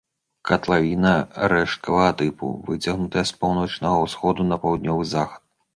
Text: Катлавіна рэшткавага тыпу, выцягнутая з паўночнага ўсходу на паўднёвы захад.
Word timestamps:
Катлавіна 0.51 1.11
рэшткавага 1.53 2.17
тыпу, 2.23 2.51
выцягнутая 2.71 3.25
з 3.33 3.39
паўночнага 3.45 4.05
ўсходу 4.09 4.41
на 4.53 4.63
паўднёвы 4.67 5.03
захад. 5.17 5.41